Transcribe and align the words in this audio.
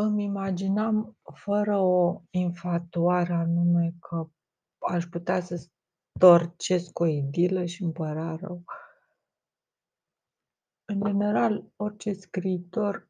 Îmi 0.00 0.24
imaginam 0.24 1.16
fără 1.34 1.76
o 1.76 2.22
infatuare 2.30 3.32
anume 3.32 3.94
că 4.00 4.28
aș 4.78 5.04
putea 5.04 5.40
să 5.40 5.68
storcesc 6.16 6.98
o 6.98 7.06
idilă 7.06 7.64
și 7.64 7.82
îmi 7.82 7.92
părea 7.92 8.36
rău. 8.36 8.64
În 10.84 11.00
general, 11.04 11.72
orice 11.76 12.12
scriitor 12.12 13.08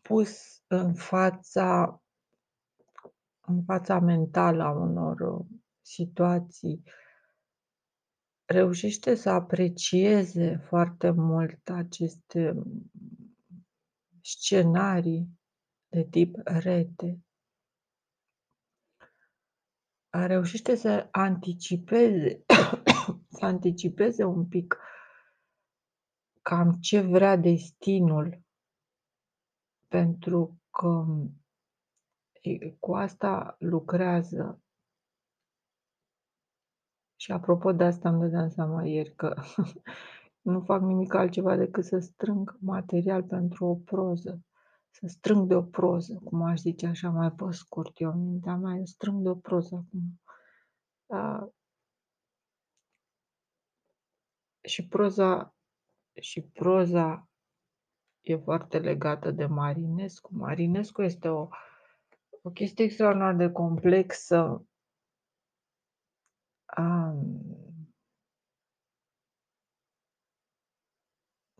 pus 0.00 0.62
în 0.66 0.94
fața 0.94 2.00
în 3.40 3.62
fața 3.64 3.98
mentală 3.98 4.62
a 4.62 4.70
unor 4.70 5.20
uh, 5.20 5.46
situații, 5.80 6.82
reușește 8.44 9.14
să 9.14 9.30
aprecieze 9.30 10.56
foarte 10.56 11.10
mult 11.10 11.68
aceste 11.68 12.62
scenarii 14.22 15.40
de 15.88 16.04
tip 16.10 16.36
rete. 16.44 17.24
Reușește 20.08 20.74
să 20.74 21.08
anticipeze 21.10 22.44
să 23.36 23.44
anticipeze 23.44 24.24
un 24.24 24.48
pic 24.48 24.78
cam 26.42 26.72
ce 26.72 27.00
vrea 27.00 27.36
destinul, 27.36 28.42
pentru 29.88 30.60
că 30.70 31.04
cu 32.78 32.94
asta 32.94 33.56
lucrează. 33.58 34.62
Și 37.16 37.32
apropo 37.32 37.72
de 37.72 37.84
asta 37.84 38.08
îmi 38.08 38.20
dădeam 38.20 38.48
seama 38.48 38.84
ieri 38.84 39.14
că 39.14 39.34
nu 40.40 40.60
fac 40.60 40.82
nimic 40.82 41.14
altceva 41.14 41.56
decât 41.56 41.84
să 41.84 41.98
strâng 41.98 42.56
material 42.60 43.22
pentru 43.22 43.66
o 43.66 43.74
proză. 43.74 44.40
Să 44.90 45.06
strâng 45.06 45.48
de 45.48 45.54
o 45.54 45.62
proză, 45.62 46.20
cum 46.24 46.42
aș 46.42 46.60
zice 46.60 46.86
așa 46.86 47.10
mai 47.10 47.32
pe 47.32 47.44
scurt, 47.50 48.00
eu 48.00 48.12
mintea 48.12 48.56
mea, 48.56 48.76
eu 48.76 48.84
strâng 48.84 49.22
de 49.22 49.28
o 49.28 49.34
proză 49.34 49.74
acum. 49.74 50.20
Da. 51.06 51.48
Și 54.62 54.88
proza, 54.88 55.54
și 56.20 56.42
proza 56.42 57.28
e 58.20 58.36
foarte 58.36 58.78
legată 58.78 59.30
de 59.30 59.46
Marinescu. 59.46 60.34
Marinescu 60.34 61.02
este 61.02 61.28
o, 61.28 61.48
o 62.42 62.50
chestie 62.50 62.84
extraordinar 62.84 63.34
de 63.34 63.50
complexă. 63.50 64.64
Um, 66.78 67.49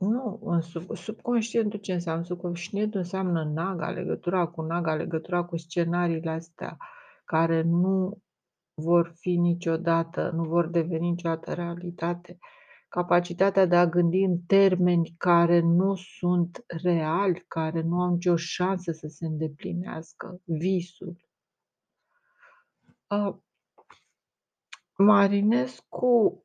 Nu, 0.01 0.41
în 0.43 0.61
sub 0.61 0.97
subconștientul 0.97 1.79
ce 1.79 1.93
înseamnă? 1.93 2.25
Subconștientul 2.25 2.99
înseamnă 2.99 3.45
naga, 3.45 3.91
legătura 3.91 4.47
cu 4.47 4.63
naga, 4.63 4.95
legătura 4.95 5.45
cu 5.45 5.57
scenariile 5.57 6.31
astea 6.31 6.77
care 7.25 7.63
nu 7.63 8.19
vor 8.75 9.13
fi 9.15 9.37
niciodată, 9.37 10.31
nu 10.35 10.45
vor 10.45 10.67
deveni 10.67 11.09
niciodată 11.09 11.53
realitate. 11.53 12.39
Capacitatea 12.89 13.67
de 13.67 13.77
a 13.77 13.87
gândi 13.87 14.23
în 14.23 14.39
termeni 14.39 15.15
care 15.19 15.61
nu 15.61 15.95
sunt 15.95 16.65
reali, 16.67 17.45
care 17.49 17.81
nu 17.81 18.01
au 18.01 18.11
nicio 18.11 18.37
șansă 18.37 18.93
să 18.93 19.07
se 19.07 19.27
îndeplinească, 19.27 20.41
visul. 20.45 21.17
Uh, 23.09 23.37
Marinescu 24.97 26.45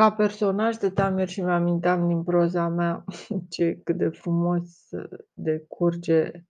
ca 0.00 0.12
personaj 0.12 0.74
stăteam 0.74 1.18
ieri 1.18 1.30
și 1.30 1.40
mi-aminteam 1.40 2.08
din 2.08 2.22
proza 2.22 2.68
mea 2.68 3.04
ce 3.54 3.80
cât 3.84 3.96
de 3.96 4.08
frumos 4.08 4.88
decurge 5.32 6.44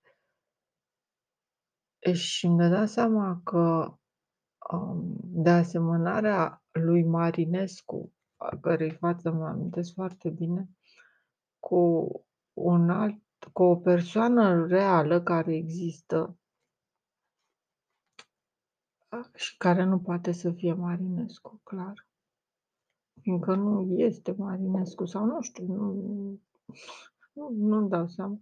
și 2.13 2.47
îmi 2.47 2.59
dădeam 2.59 2.87
seama 2.87 3.41
că, 3.45 3.95
um, 4.73 5.17
de 5.23 5.51
asemănarea 5.51 6.63
lui 6.71 7.05
Marinescu, 7.05 8.13
a 8.37 8.57
cărei 8.61 8.91
față 8.91 9.31
mă 9.31 9.47
amintesc 9.47 9.95
foarte 9.95 10.29
bine, 10.31 10.69
cu 11.59 12.11
un 12.53 12.91
alt 12.91 13.23
cu 13.53 13.63
o 13.63 13.77
persoană 13.77 14.67
reală 14.67 15.23
care 15.23 15.55
există 15.55 16.39
și 19.35 19.57
care 19.57 19.85
nu 19.85 20.01
poate 20.01 20.33
să 20.33 20.51
fie 20.51 20.73
Marinescu, 20.73 21.61
clar. 21.65 22.10
Fiindcă 23.21 23.55
nu 23.55 23.99
este 23.99 24.35
Marinescu 24.39 25.05
sau 25.05 25.25
nu 25.25 25.41
știu, 25.41 25.65
nu 25.67 26.41
nu 27.33 27.49
nu-mi 27.51 27.89
dau 27.89 28.09
seama. 28.09 28.41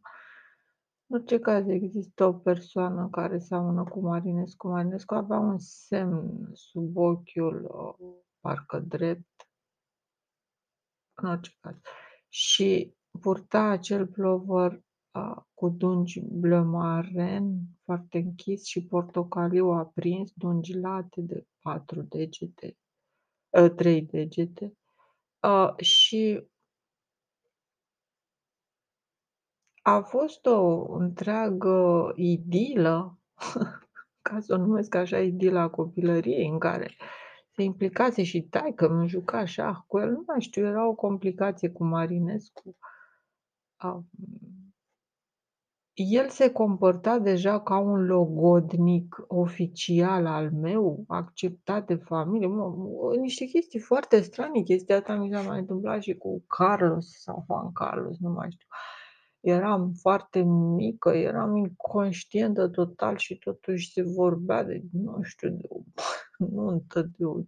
În 1.06 1.16
orice 1.16 1.38
caz 1.38 1.68
există 1.68 2.24
o 2.24 2.32
persoană 2.32 3.08
care 3.10 3.38
seamănă 3.38 3.84
cu 3.84 4.00
Marinescu. 4.00 4.68
Marinescu 4.68 5.14
avea 5.14 5.38
un 5.38 5.58
semn 5.58 6.50
sub 6.52 6.96
ochiul, 6.96 7.64
uh, 7.64 8.14
parcă 8.40 8.78
drept. 8.78 9.48
În 11.14 11.28
orice 11.28 11.50
caz. 11.60 11.76
Și 12.28 12.96
purta 13.20 13.62
acel 13.62 14.06
plover 14.06 14.82
uh, 15.12 15.36
cu 15.54 15.68
dungi 15.68 16.20
bleu 16.20 16.64
marin 16.64 17.60
foarte 17.84 18.18
închis 18.18 18.64
și 18.64 18.86
portocaliu 18.86 19.66
aprins, 19.66 20.32
dungi 20.34 20.78
late 20.78 21.20
de 21.20 21.46
patru 21.62 22.02
degete 22.02 22.66
Ă, 22.66 22.87
trei 23.76 24.02
degete. 24.02 24.72
Uh, 25.42 25.76
și 25.76 26.48
a 29.82 30.00
fost 30.00 30.46
o 30.46 30.92
întreagă 30.92 32.12
idilă, 32.14 33.18
ca 34.28 34.40
să 34.40 34.54
o 34.54 34.56
numesc 34.56 34.94
așa, 34.94 35.20
idila 35.20 35.68
copilăriei, 35.68 36.48
în 36.48 36.58
care 36.58 36.96
se 37.54 37.62
implicase 37.62 38.22
și 38.22 38.42
taică-miu 38.42 39.06
juca 39.06 39.44
șah 39.44 39.76
cu 39.86 39.98
el, 39.98 40.10
nu 40.10 40.22
mai 40.26 40.40
știu, 40.40 40.66
era 40.66 40.88
o 40.88 40.94
complicație 40.94 41.70
cu 41.70 41.84
Marinescu. 41.84 42.76
Uh, 43.84 43.98
el 46.02 46.28
se 46.28 46.52
comporta 46.52 47.18
deja 47.18 47.60
ca 47.60 47.78
un 47.78 48.06
logodnic 48.06 49.24
oficial 49.26 50.26
al 50.26 50.50
meu, 50.52 51.04
acceptat 51.06 51.86
de 51.86 51.94
familie, 51.94 52.46
mă, 52.46 52.74
niște 53.20 53.44
chestii 53.44 53.80
foarte 53.80 54.20
strane. 54.20 54.62
Chestia 54.62 54.96
asta 54.96 55.14
mi 55.14 55.30
s-a 55.30 55.40
mai 55.40 55.58
întâmplat 55.58 56.02
și 56.02 56.14
cu 56.14 56.44
Carlos 56.46 57.06
sau 57.20 57.44
Juan 57.46 57.72
Carlos, 57.72 58.18
nu 58.18 58.30
mai 58.30 58.50
știu. 58.50 58.66
Eram 59.40 59.92
foarte 59.92 60.40
mică, 60.76 61.10
eram 61.10 61.56
inconștientă 61.56 62.68
total 62.68 63.16
și 63.16 63.38
totuși 63.38 63.92
se 63.92 64.02
vorbea 64.02 64.64
de, 64.64 64.82
nu 64.92 65.22
știu, 65.22 65.48
de 65.48 65.66
o 65.68 65.80
nuntă, 66.54 67.02
de 67.02 67.24
o... 67.24 67.40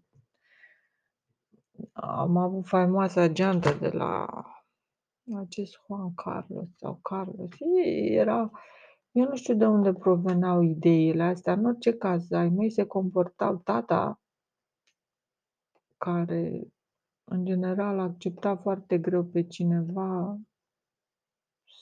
Am 1.93 2.37
avut 2.37 2.67
faimoasa 2.67 3.29
geantă 3.29 3.77
de 3.81 3.89
la 3.89 4.27
acest 5.37 5.81
Juan 5.87 6.15
Carlos 6.15 6.69
sau 6.77 6.99
Carlos, 7.03 7.51
era 8.11 8.51
eu 9.13 9.29
nu 9.29 9.37
știu 9.37 9.55
de 9.55 9.67
unde 9.67 9.93
proveneau 9.93 10.63
ideile 10.63 11.23
astea. 11.23 11.53
În 11.53 11.65
orice 11.65 11.93
caz, 11.93 12.31
ai 12.31 12.49
mei 12.49 12.71
se 12.71 12.87
comportau 12.87 13.57
tata 13.57 14.21
care 15.97 16.73
în 17.25 17.45
general 17.45 17.99
accepta 17.99 18.57
foarte 18.57 18.99
greu 18.99 19.25
pe 19.25 19.47
cineva 19.47 20.39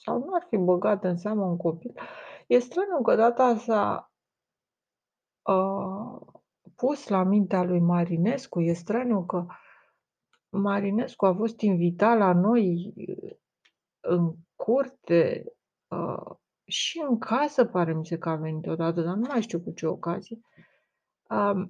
sau 0.03 0.19
nu 0.19 0.33
ar 0.33 0.45
fi 0.49 0.57
băgat 0.57 1.03
în 1.03 1.17
seamă 1.17 1.45
un 1.45 1.57
copil. 1.57 1.93
E 2.47 2.59
straniu 2.59 3.01
că 3.01 3.15
data 3.15 3.55
s-a 3.57 4.11
uh, 5.41 6.21
pus 6.75 7.07
la 7.07 7.23
mintea 7.23 7.63
lui 7.63 7.79
Marinescu, 7.79 8.61
e 8.61 8.73
straniu 8.73 9.25
că 9.25 9.45
Marinescu 10.49 11.25
a 11.25 11.33
fost 11.33 11.59
invitat 11.59 12.17
la 12.17 12.33
noi 12.33 12.93
în 13.99 14.33
curte 14.55 15.43
uh, 15.87 16.35
și 16.65 17.05
în 17.09 17.17
casă 17.17 17.65
pare 17.65 17.93
mi 17.93 18.05
se 18.05 18.17
că 18.17 18.29
a 18.29 18.35
venit 18.35 18.65
odată, 18.65 19.01
dar 19.01 19.15
nu 19.15 19.25
mai 19.27 19.41
știu 19.41 19.61
cu 19.61 19.71
ce 19.71 19.87
ocazie. 19.87 20.39
Uh, 21.29 21.67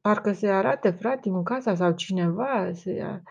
parcă 0.00 0.32
se 0.32 0.48
arate 0.48 0.90
frate 0.90 1.28
în 1.28 1.44
casa 1.44 1.74
sau 1.74 1.92
cineva. 1.92 2.72
Se... 2.72 3.22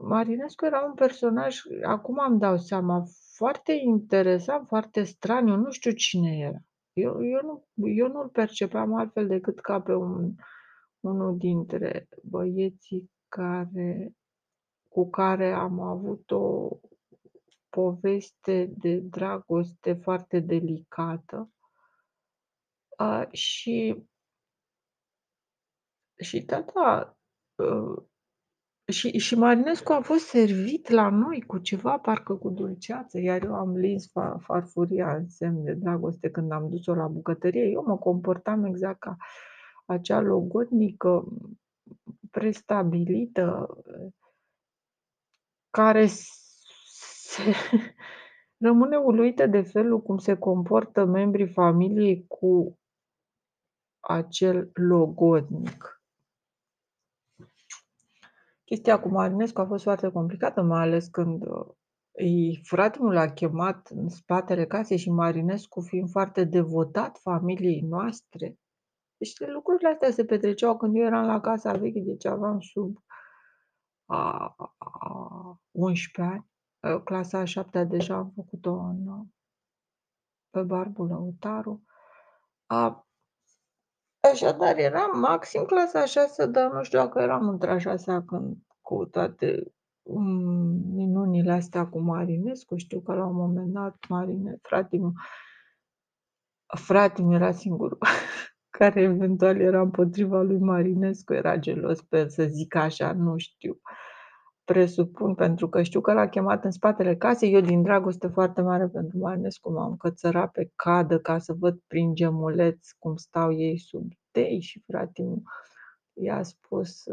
Marinescu 0.00 0.64
era 0.64 0.84
un 0.84 0.94
personaj, 0.94 1.60
acum 1.82 2.18
îmi 2.28 2.38
dau 2.38 2.56
seama, 2.56 3.04
foarte 3.34 3.72
interesant, 3.72 4.66
foarte 4.66 5.02
straniu, 5.02 5.56
nu 5.56 5.70
știu 5.70 5.90
cine 5.90 6.36
era. 6.38 6.58
Eu, 6.92 7.24
eu, 7.24 7.40
nu, 7.42 7.88
eu 7.88 8.08
nu-l 8.08 8.28
percepeam 8.28 8.94
altfel 8.94 9.26
decât 9.26 9.60
ca 9.60 9.80
pe 9.80 9.94
un, 9.94 10.34
unul 11.00 11.36
dintre 11.36 12.08
băieții 12.22 13.10
care, 13.36 14.12
cu 14.88 15.10
care 15.10 15.52
am 15.52 15.80
avut 15.80 16.30
o, 16.30 16.68
poveste 17.72 18.72
de 18.78 18.96
dragoste 18.96 19.92
foarte 19.92 20.40
delicată. 20.40 21.50
A, 22.96 23.28
și 23.30 24.04
și 26.16 26.44
tata, 26.44 27.18
ă, 27.58 28.06
Și 28.92 29.18
și 29.18 29.34
Marinescu 29.34 29.92
a 29.92 30.00
fost 30.00 30.26
servit 30.26 30.88
la 30.88 31.08
noi 31.08 31.42
cu 31.42 31.58
ceva, 31.58 31.98
parcă 31.98 32.34
cu 32.34 32.50
dulceață, 32.50 33.20
iar 33.20 33.42
eu 33.44 33.54
am 33.54 33.76
lins 33.76 34.10
fa 34.10 34.38
farfuria 34.40 35.16
în 35.16 35.28
semn 35.28 35.64
de 35.64 35.72
dragoste 35.72 36.30
când 36.30 36.52
am 36.52 36.68
dus-o 36.68 36.94
la 36.94 37.06
bucătărie. 37.06 37.64
Eu 37.64 37.84
mă 37.86 37.98
comportam 37.98 38.64
exact 38.64 38.98
ca 38.98 39.16
acea 39.86 40.20
logodnică 40.20 41.24
prestabilită, 42.32 43.76
care 45.70 46.06
s 46.06 46.42
se 47.32 47.52
rămâne 48.66 48.96
uluită 48.96 49.46
de 49.46 49.62
felul 49.62 50.02
cum 50.02 50.18
se 50.18 50.36
comportă 50.38 51.04
membrii 51.04 51.48
familiei 51.48 52.26
cu 52.26 52.78
acel 54.00 54.70
logodnic. 54.72 56.02
Chestia 58.64 59.00
cu 59.00 59.08
Marinescu 59.08 59.60
a 59.60 59.66
fost 59.66 59.82
foarte 59.82 60.10
complicată, 60.10 60.62
mai 60.62 60.80
ales 60.80 61.06
când, 61.06 61.42
i 62.18 62.60
fratele 62.62 63.12
l-a 63.12 63.32
chemat 63.32 63.88
în 63.88 64.08
spatele 64.08 64.66
casei 64.66 64.96
și 64.96 65.10
Marinescu 65.10 65.80
fiind 65.80 66.10
foarte 66.10 66.44
devotat 66.44 67.18
familiei 67.18 67.80
noastre. 67.80 68.56
Deci 69.22 69.50
lucrurile 69.50 69.88
astea 69.88 70.10
se 70.10 70.24
petreceau 70.24 70.76
când 70.76 70.96
eu 70.96 71.04
eram 71.04 71.26
la 71.26 71.40
casa 71.40 71.72
veche, 71.72 72.00
deci 72.00 72.24
aveam 72.24 72.60
sub 72.60 72.98
a 74.04 74.54
a 74.78 75.60
11 75.70 76.22
ani. 76.22 76.50
Clasa 77.04 77.38
a 77.38 77.44
7-a 77.44 77.84
deja 77.84 78.16
am 78.16 78.32
făcut-o 78.34 78.72
în 78.72 79.24
pe 80.50 80.62
Barbu 80.62 81.04
Lăutaru. 81.04 81.84
A 82.66 83.06
Așadar 84.32 84.76
eram 84.78 85.18
maxim 85.18 85.64
clasa 85.64 86.00
a 86.00 86.04
6-a, 86.04 86.46
dar 86.46 86.72
nu 86.72 86.82
știu 86.82 86.98
dacă 86.98 87.20
eram 87.20 87.48
între 87.48 87.70
a 87.70 87.96
6-a 87.96 88.22
când 88.22 88.56
cu 88.80 89.04
toate, 89.04 89.72
mm, 90.02 90.94
minunile 90.94 91.52
astea 91.52 91.88
cu 91.88 91.98
Marinescu. 92.00 92.76
Știu 92.76 93.00
că 93.00 93.14
la 93.14 93.26
un 93.26 93.36
moment 93.36 93.72
dat 93.72 93.96
Marine 94.08 94.58
frate-meu 94.62 95.12
frate-meu 96.66 97.32
era 97.32 97.52
singurul 97.52 97.98
care 98.78 99.00
eventual 99.00 99.60
era 99.60 99.80
împotriva 99.80 100.42
lui 100.42 100.58
Marinescu, 100.58 101.32
era 101.32 101.56
gelos 101.56 102.02
pe 102.02 102.18
el, 102.18 102.28
să 102.28 102.44
zic 102.44 102.74
așa, 102.74 103.12
nu 103.12 103.38
știu. 103.38 103.80
Presupun, 104.64 105.34
pentru 105.34 105.68
că 105.68 105.82
știu 105.82 106.00
că 106.00 106.12
l-a 106.12 106.28
chemat 106.28 106.64
în 106.64 106.70
spatele 106.70 107.16
casei, 107.16 107.54
eu 107.54 107.60
din 107.60 107.82
dragoste 107.82 108.26
foarte 108.26 108.60
mare 108.60 108.88
pentru 108.88 109.18
Marinescu 109.18 109.72
m-am 109.72 109.96
cățărat 109.96 110.50
pe 110.50 110.70
cadă 110.76 111.18
ca 111.18 111.38
să 111.38 111.52
văd 111.52 111.80
prin 111.86 112.14
gemuleț 112.14 112.90
cum 112.98 113.16
stau 113.16 113.52
ei 113.52 113.78
sub 113.78 114.12
tei 114.30 114.60
și 114.60 114.82
fratele 114.86 115.42
i-a 116.12 116.42
spus: 116.42 117.04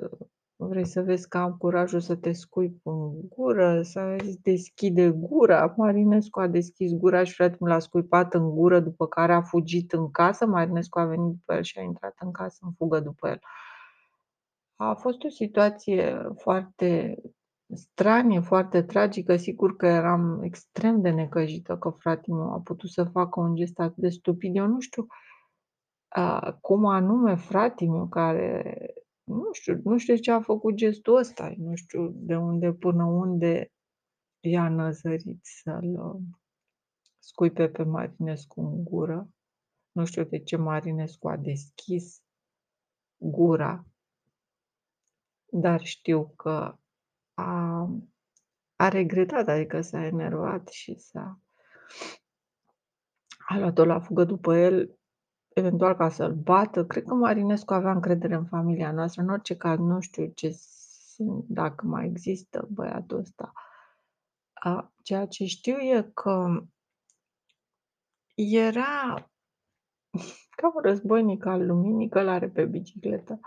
„Vrei 0.61 0.85
să 0.85 1.01
vezi 1.01 1.27
că 1.27 1.38
am 1.38 1.56
curajul 1.57 2.00
să 2.00 2.15
te 2.15 2.31
scuip 2.31 2.79
în 2.85 3.27
gură?” 3.27 3.81
S-a 3.81 4.15
zis: 4.23 4.35
„Deschide 4.35 5.09
gura!” 5.09 5.73
Marinescu 5.77 6.39
a 6.39 6.47
deschis 6.47 6.91
gura 6.94 7.23
și 7.23 7.33
fratele 7.33 7.69
l-a 7.71 7.79
scuipat 7.79 8.33
în 8.33 8.50
gură, 8.50 8.79
după 8.79 9.07
care 9.07 9.33
a 9.33 9.41
fugit 9.41 9.91
în 9.91 10.11
casă. 10.11 10.45
Marinescu 10.45 11.00
a 11.00 11.06
venit 11.06 11.31
după 11.31 11.53
el 11.53 11.63
și 11.63 11.79
a 11.79 11.81
intrat 11.81 12.15
în 12.19 12.31
casă 12.31 12.57
în 12.61 12.71
fugă 12.71 13.00
după 13.00 13.27
el. 13.27 13.39
A 14.75 14.94
fost 14.94 15.23
o 15.23 15.29
situație 15.29 16.29
foarte 16.38 17.17
stranie, 17.73 18.39
foarte 18.39 18.81
tragică. 18.83 19.35
Sigur 19.35 19.75
că 19.75 19.85
eram 19.85 20.41
extrem 20.44 21.01
de 21.01 21.09
necăjită 21.09 21.77
că 21.77 21.89
fratele 21.89 22.35
meu 22.38 22.53
a 22.53 22.59
putut 22.59 22.89
să 22.89 23.03
facă 23.03 23.39
un 23.39 23.56
gest 23.56 23.79
atât 23.79 23.97
de 23.97 24.09
stupid. 24.09 24.56
Eu 24.56 24.65
nu 24.67 24.79
știu, 24.79 25.07
a, 26.07 26.57
cum 26.61 26.85
anume 26.85 27.35
fratele 27.35 27.89
meu 27.91 28.07
care, 28.07 28.75
nu 29.30 29.50
știu 29.52 29.81
nu 29.84 29.98
știu 29.98 30.14
de 30.14 30.20
ce 30.20 30.31
a 30.31 30.42
făcut 30.42 30.76
gestul 30.76 31.16
ăsta, 31.16 31.54
nu 31.58 31.76
știu 31.76 32.12
de 32.14 32.36
unde 32.36 32.74
până 32.74 33.06
unde 33.06 33.72
i-a 34.40 34.70
năzărit 34.70 35.40
să-l 35.42 36.20
scuipe 37.20 37.70
pe 37.70 37.84
Marinescu 37.84 38.62
în 38.62 38.84
gură. 38.84 39.30
Nu 39.92 40.06
știu 40.06 40.24
de 40.24 40.40
ce 40.40 40.56
Marinescu 40.56 41.28
a 41.30 41.38
deschis 41.38 42.22
gura. 43.18 43.86
Dar 45.52 45.84
știu 45.84 46.34
că 46.36 46.78
a 47.34 47.90
a 48.76 48.88
regretat, 48.88 49.48
adică 49.48 49.81
s-a 49.81 50.06
enervat 50.06 50.68
și 50.68 51.00
s-a 51.00 51.40
a 53.48 53.58
luat-o 53.58 53.86
la 53.86 54.00
fugă 54.00 54.24
după 54.24 54.58
el, 54.58 54.99
eventual 55.59 55.95
ca 55.95 56.09
să-l 56.09 56.33
bată. 56.33 56.85
Cred 56.85 57.03
că 57.03 57.13
Marinescu 57.13 57.73
avea 57.73 57.91
încredere 57.91 58.35
în 58.35 58.45
familia 58.45 58.91
noastră. 58.91 59.21
În 59.21 59.29
orice 59.29 59.56
caz, 59.56 59.77
nu 59.77 60.00
știu 60.00 60.31
ce 60.35 60.50
s 60.50 61.15
dacă 61.47 61.85
mai 61.85 62.06
există 62.06 62.67
băiatul 62.71 63.17
ăsta. 63.17 63.53
A, 64.53 64.94
ceea 65.03 65.25
ce 65.25 65.45
știu 65.45 65.77
e 65.77 66.11
că 66.13 66.63
era 68.35 69.29
ca 70.57 70.71
un 70.75 70.81
războinic 70.81 71.45
al 71.45 71.65
luminii, 71.65 72.09
călare 72.09 72.50
pe 72.50 72.65
bicicletă 72.65 73.39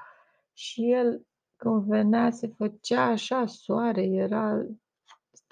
și 0.53 0.93
el 0.93 1.27
când 1.57 1.85
venea 1.85 2.31
se 2.31 2.47
făcea 2.47 3.03
așa 3.03 3.47
soare, 3.47 4.03
era 4.03 4.67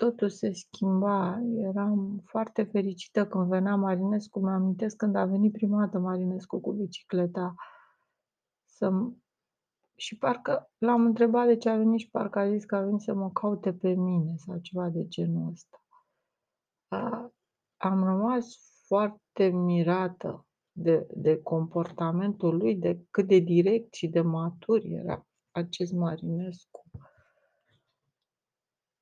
totul 0.01 0.29
se 0.29 0.53
schimba. 0.53 1.41
Eram 1.57 2.23
foarte 2.25 2.63
fericită 2.63 3.27
când 3.27 3.49
venea 3.49 3.75
Marinescu. 3.75 4.41
Mi-amintesc 4.41 4.97
când 4.97 5.17
a 5.17 5.25
venit 5.25 5.53
prima 5.53 5.79
dată 5.85 5.99
Marinescu 5.99 6.61
cu 6.61 6.73
bicicleta 6.73 7.55
să-mi 8.65 9.17
și 9.97 10.19
parcă 10.19 10.71
l-am 10.79 11.05
întrebat 11.05 11.47
de 11.47 11.57
ce 11.57 11.69
a 11.69 11.77
venit 11.77 12.01
și 12.01 12.11
parcă 12.11 12.39
a 12.39 12.51
zis 12.51 12.65
că 12.65 12.77
a 12.77 12.81
venit 12.81 13.01
să 13.01 13.15
mă 13.15 13.31
caute 13.31 13.73
pe 13.73 13.89
mine 13.89 14.35
sau 14.37 14.59
ceva 14.59 14.89
de 14.89 15.07
genul 15.09 15.51
ăsta. 15.51 15.85
A 16.89 17.33
am 17.77 18.05
rămas 18.05 18.47
foarte 18.87 19.49
mirată 19.49 20.47
de 20.73 21.07
de 21.15 21.43
comportamentul 21.43 22.57
lui, 22.57 22.77
de 22.77 23.05
cât 23.11 23.27
de 23.27 23.39
direct 23.39 23.95
și 23.95 24.09
de 24.09 24.21
matur 24.21 24.81
era 24.85 25.27
acest 25.51 25.93
Marinescu. 25.93 26.85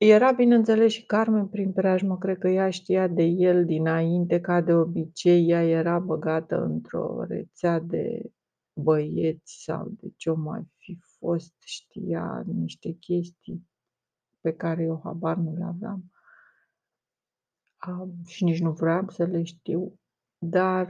Era 0.00 0.32
bineînțeles 0.32 0.92
și 0.92 1.06
Carmen 1.06 1.48
prin 1.48 1.72
preajmă, 1.72 2.18
cred 2.18 2.38
că 2.38 2.48
ea 2.48 2.70
știa 2.70 3.08
de 3.08 3.22
el 3.22 3.64
dinainte, 3.64 4.40
ca 4.40 4.60
de 4.60 4.72
obicei, 4.72 5.48
ea 5.48 5.62
era 5.62 5.98
băgată 5.98 6.62
într-o 6.62 7.24
rețea 7.24 7.78
de 7.78 8.32
băieți 8.72 9.62
sau 9.64 9.88
de 9.88 10.12
ce-o 10.16 10.34
mai 10.34 10.68
fi 10.76 10.98
fost, 11.18 11.54
știa 11.64 12.44
niște 12.46 12.92
chestii 12.92 13.68
pe 14.40 14.52
care 14.52 14.82
eu 14.82 15.00
habar 15.04 15.36
nu 15.36 15.54
le 15.56 15.64
aveam. 15.64 16.12
A, 17.76 18.08
și 18.26 18.44
nici 18.44 18.60
nu 18.60 18.72
vroiam 18.72 19.08
să 19.08 19.24
le 19.24 19.42
știu, 19.42 20.00
dar 20.38 20.88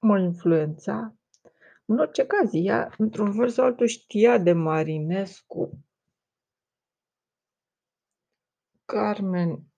mă 0.00 0.18
influența. 0.18 1.14
În 1.84 1.98
orice 1.98 2.26
caz, 2.26 2.50
ea, 2.52 2.94
într-un 2.98 3.32
fel 3.32 3.48
sau 3.48 3.64
altul, 3.64 3.86
știa 3.86 4.38
de 4.38 4.52
Marinescu. 4.52 5.84
Carmen 8.90 9.72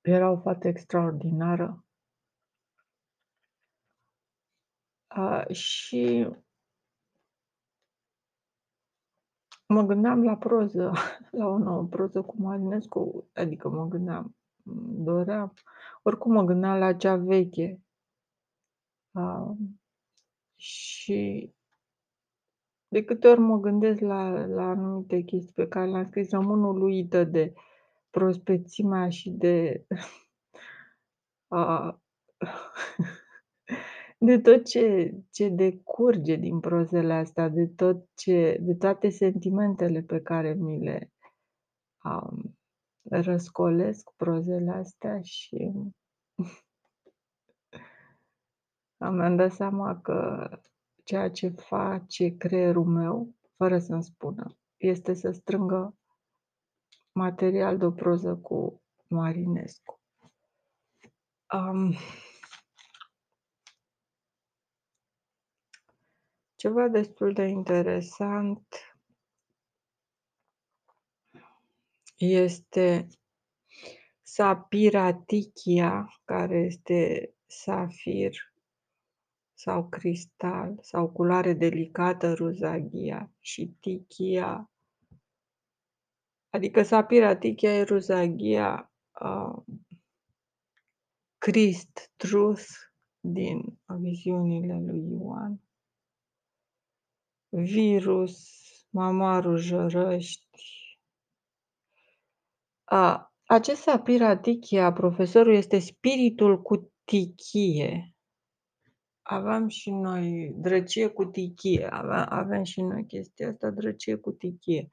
era 0.00 0.30
o 0.30 0.36
fată 0.36 0.68
extraordinară. 0.68 1.84
A, 5.06 5.44
și 5.52 6.28
mă 9.66 9.82
gândeam 9.82 10.24
la 10.24 10.36
proză, 10.36 10.92
la 11.38 11.46
o 11.46 11.58
nouă 11.58 11.84
proză 11.84 12.22
cu 12.22 12.42
Marinescu, 12.42 13.30
adică 13.32 13.68
mă 13.68 13.86
gândeam, 13.86 14.36
doream, 15.04 15.54
oricum 16.02 16.32
mă 16.32 16.42
gândeam 16.42 16.78
la 16.78 16.94
cea 16.94 17.16
veche. 17.16 17.82
A, 19.10 19.56
și 20.56 21.52
de 22.88 23.04
câte 23.04 23.28
ori 23.28 23.40
mă 23.40 23.56
gândesc 23.60 24.00
la 24.00 24.46
la 24.46 24.68
anumite 24.68 25.20
chestii 25.20 25.52
pe 25.54 25.68
care 25.68 25.90
le-am 25.90 26.06
scris, 26.06 26.30
rămân 26.30 26.62
uluită 26.62 27.24
de 27.24 27.52
prospețimea 28.10 29.08
și 29.08 29.30
de 29.30 29.84
a 31.48 32.00
de 34.18 34.40
tot 34.40 34.64
ce 34.64 35.14
ce 35.30 35.48
decurge 35.48 36.36
din 36.36 36.60
prozele 36.60 37.12
astea, 37.12 37.48
de 37.48 37.66
tot 37.66 38.08
ce 38.14 38.58
de 38.60 38.74
toate 38.74 39.08
sentimentele 39.08 40.02
pe 40.02 40.20
care 40.20 40.52
mi 40.52 40.84
le, 40.84 41.12
a, 41.96 42.30
răscolesc 43.02 44.10
prozele 44.16 44.70
astea 44.70 45.20
și 45.22 45.72
mi-am 48.98 49.36
dat 49.36 49.52
seama 49.52 50.00
că 50.00 50.48
ceea 51.08 51.30
ce 51.30 51.48
face 51.48 52.36
creierul 52.36 52.84
meu, 52.84 53.34
fără 53.56 53.78
să-mi 53.78 54.02
spună, 54.02 54.58
este 54.76 55.14
să 55.14 55.30
strângă 55.30 55.96
material 57.12 57.78
de 57.78 57.84
o 57.84 57.90
proză 57.90 58.36
cu 58.36 58.82
Marinescu. 59.08 60.00
Am 61.46 61.94
Ceva 66.56 66.88
destul 66.88 67.32
de 67.32 67.44
interesant 67.46 68.96
este 72.16 73.08
Sapiratichia, 74.22 76.20
care 76.24 76.58
este 76.58 77.30
safir 77.46 78.48
sau 79.58 79.88
cristal 79.88 80.78
sau 80.80 81.10
culoare 81.10 81.52
delicată 81.52 82.32
ruzaghia 82.32 83.30
și 83.40 83.76
tichia 83.80 84.70
adică 86.50 86.82
Sapiratichia 86.82 87.74
e 87.74 87.82
ruzaghia, 87.82 88.92
uh, 89.20 89.62
Christ, 91.38 92.12
Truth 92.16 92.66
din 93.20 93.78
viziunile 94.00 94.80
lui 94.86 95.08
Ioan. 95.10 95.60
Virus, 97.48 98.48
Mamarul 98.90 99.56
Jărăști. 99.56 100.46
A, 102.84 103.32
acest 103.44 103.82
Sapiratichia, 103.82 104.92
profesorul, 104.92 105.54
este 105.54 105.78
spiritul 105.78 106.62
cu 106.62 106.92
tichie. 107.04 108.16
Aveam 109.30 109.68
și 109.68 109.90
noi 109.90 110.52
drăcie 110.56 111.08
cu 111.08 111.24
tichie, 111.24 111.86
avea 111.90 112.24
avem 112.24 112.62
și 112.62 112.80
noi 112.80 113.06
chestia 113.06 113.48
asta, 113.48 113.70
drăcie 113.70 114.16
cu 114.16 114.30
tichie. 114.30 114.88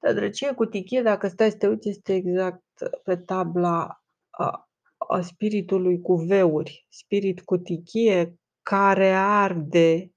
Dar 0.00 0.14
drăcie 0.14 0.52
cu 0.52 0.64
tichie, 0.64 1.02
dacă 1.02 1.28
stai 1.28 1.50
să 1.50 1.56
te 1.56 1.68
uiți, 1.68 1.88
este 1.88 2.14
exact 2.14 2.62
pe 3.04 3.16
tabla 3.16 4.02
a, 4.30 4.68
a 4.96 5.20
spiritului 5.20 6.00
cu 6.00 6.14
veuri, 6.14 6.86
spirit 6.88 7.40
cu 7.40 7.56
tichie 7.56 8.38
care 8.62 9.08
arde 9.16 10.12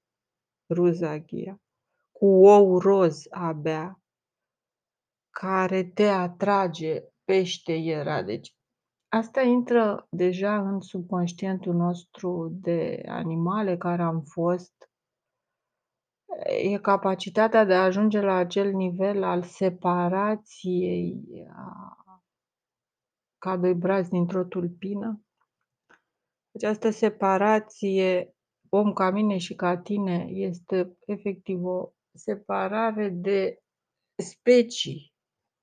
ruzaghia, 0.68 1.60
cu 2.12 2.26
ou 2.26 2.78
roz 2.78 3.26
abia, 3.30 4.00
care 5.30 5.84
te 5.84 6.06
atrage, 6.06 7.02
pește 7.24 7.72
era. 7.72 8.22
Deci 8.22 8.54
Asta 9.08 9.42
intră 9.42 10.06
deja 10.10 10.68
în 10.68 10.80
subconștientul 10.80 11.74
nostru 11.74 12.48
de 12.52 13.02
animale 13.06 13.76
care 13.76 14.02
am 14.02 14.20
fost. 14.20 14.90
E 16.46 16.78
capacitatea 16.78 17.64
de 17.64 17.74
a 17.74 17.82
ajunge 17.82 18.20
la 18.20 18.34
acel 18.34 18.72
nivel 18.72 19.22
al 19.22 19.42
separației 19.42 21.46
a 21.52 21.96
ca 23.38 23.56
doi 23.56 23.74
brazi 23.74 24.10
dintr-o 24.10 24.44
tulpină. 24.44 25.22
Această 26.54 26.90
separație, 26.90 28.34
om 28.68 28.92
ca 28.92 29.10
mine 29.10 29.38
și 29.38 29.54
ca 29.54 29.78
tine, 29.78 30.26
este 30.28 30.96
efectiv 31.06 31.64
o 31.64 31.92
separare 32.12 33.08
de 33.08 33.62
specii, 34.16 35.12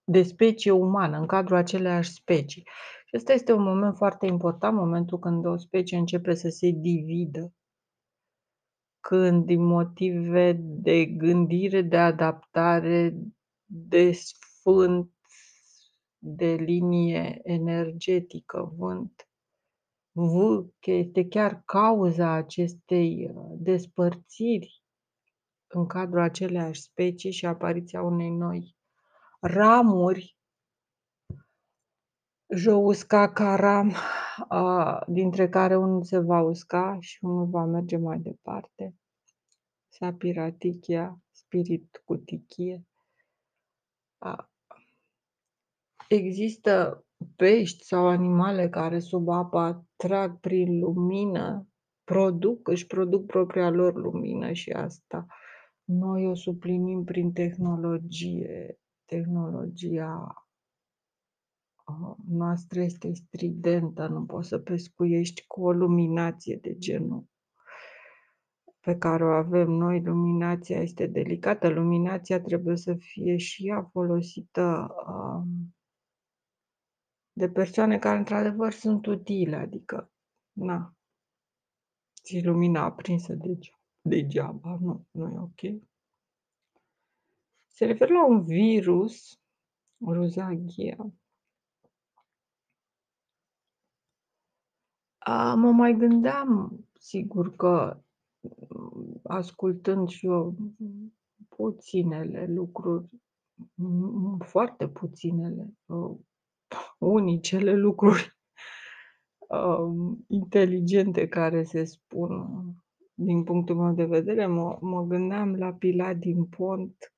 de 0.04 0.24
specie 0.24 0.72
umană, 0.72 1.18
în 1.18 1.26
cadrul 1.26 1.58
aceleiași 1.58 2.12
specii. 2.12 2.68
Și 3.16 3.22
ăsta 3.22 3.34
este 3.34 3.54
un 3.54 3.64
moment 3.64 3.96
foarte 3.96 4.26
important, 4.26 4.78
momentul 4.78 5.20
când 5.20 5.46
o 5.46 5.58
specie 5.58 5.98
începe 5.98 6.34
să 6.34 6.50
se 6.50 6.70
dividă. 6.70 7.54
Când 9.00 9.46
din 9.46 9.64
motive 9.64 10.52
de 10.60 11.06
gândire, 11.06 11.82
de 11.82 11.98
adaptare, 11.98 13.18
de 13.66 14.12
sfânt, 14.12 15.12
de 16.18 16.54
linie 16.54 17.40
energetică, 17.44 18.74
vânt, 18.78 19.30
V, 20.12 20.34
că 20.80 20.92
este 20.92 21.28
chiar 21.28 21.62
cauza 21.66 22.32
acestei 22.32 23.32
uh, 23.34 23.52
despărțiri 23.58 24.84
în 25.68 25.86
cadrul 25.86 26.22
aceleiași 26.22 26.82
specii 26.82 27.32
și 27.32 27.46
apariția 27.46 28.02
unei 28.02 28.30
noi 28.30 28.76
ramuri 29.40 30.38
Jousca 32.54 33.32
Karam, 33.32 33.94
dintre 35.08 35.50
care 35.50 35.78
unul 35.78 36.04
se 36.04 36.20
va 36.20 36.42
usca 36.42 36.98
și 37.00 37.18
unul 37.22 37.46
va 37.46 37.66
merge 37.66 37.98
mai 37.98 38.20
departe. 38.20 38.96
Sapiratichia, 39.88 41.20
spirit 41.32 42.02
cu 42.06 42.16
tichie. 42.16 42.86
Există 46.10 47.06
pești 47.36 47.84
sau 47.84 48.08
animale 48.08 48.70
care 48.70 49.00
sub 49.00 49.30
apă 49.30 49.86
trag 49.96 50.40
prin 50.40 50.80
lumină, 50.80 51.68
produc, 52.04 52.68
își 52.68 52.88
produc 52.88 53.26
propria 53.26 53.70
lor 53.70 53.96
lumină 53.96 54.52
și 54.52 54.70
asta 54.72 55.26
noi 55.84 56.28
o 56.28 56.36
suplinim 56.36 57.04
prin 57.04 57.32
tehnologie, 57.32 58.80
tehnologia 59.06 60.45
noastră 62.28 62.82
este 62.82 63.14
stridentă, 63.14 64.08
nu 64.08 64.26
poți 64.26 64.48
să 64.48 64.60
pescuiești 64.60 65.46
cu 65.48 65.64
o 65.64 65.72
luminație 65.72 66.56
de 66.62 66.78
genul 66.78 67.26
pe 68.86 68.98
care 68.98 69.24
o 69.24 69.32
avem 69.32 69.70
noi. 69.70 70.02
Luminația 70.02 70.82
este 70.82 71.08
delicată, 71.08 71.70
luminația 71.70 72.42
trebuie 72.42 72.76
să 72.76 72.94
fie 72.94 73.38
și 73.38 73.68
ea 73.68 73.90
folosită 73.92 74.96
um, 75.08 75.76
de 77.34 77.50
persoane 77.50 78.00
care 78.00 78.18
într-adevăr 78.18 78.72
sunt 78.72 79.06
utile, 79.06 79.56
adică, 79.56 80.12
na, 80.52 80.96
ți 82.24 82.42
lumina 82.44 82.84
aprinsă 82.84 83.38
degeaba, 84.02 84.78
nu, 84.82 85.08
nu 85.12 85.32
e 85.32 85.40
ok. 85.40 85.82
Se 87.68 87.86
referă 87.86 88.14
la 88.14 88.28
un 88.28 88.44
virus, 88.44 89.40
ruzaghia, 90.06 91.14
mă 95.56 95.72
mai 95.72 95.94
gândeam, 95.94 96.80
sigur 97.00 97.56
că 97.56 97.98
ascultând 99.24 100.10
și 100.10 100.26
eu 100.26 100.56
puținele 101.50 102.46
lucruri, 102.48 103.10
foarte 104.40 104.88
puținele, 104.88 105.74
uh, 105.86 106.18
unicele 106.98 107.76
lucruri 107.76 108.38
uh, 109.38 110.16
inteligente 110.28 111.28
care 111.28 111.64
se 111.64 111.84
spun 111.84 112.48
din 113.14 113.44
punctul 113.44 113.76
meu 113.76 113.94
de 113.94 114.06
vedere, 114.06 114.46
mă, 114.46 114.78
mă 114.82 115.04
gândeam 115.04 115.56
la 115.56 115.74
Pilat 115.74 116.16
din 116.16 116.46
Pont, 116.46 117.14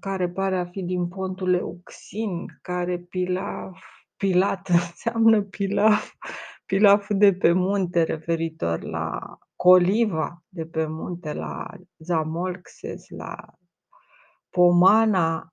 care 0.00 0.30
pare 0.30 0.58
a 0.58 0.64
fi 0.64 0.82
din 0.82 1.08
Pontul 1.08 1.54
Euxin, 1.54 2.58
care 2.62 2.98
Pilaf, 2.98 3.78
Pilat 4.16 4.68
înseamnă 4.88 5.42
Pilaf, 5.42 6.12
pilaful 6.72 7.18
de 7.18 7.34
pe 7.34 7.52
munte 7.52 8.02
referitor 8.02 8.82
la 8.82 9.38
coliva 9.56 10.42
de 10.48 10.66
pe 10.66 10.86
munte, 10.86 11.32
la 11.32 11.70
Zamolxes, 11.98 13.08
la 13.08 13.54
Pomana, 14.50 15.52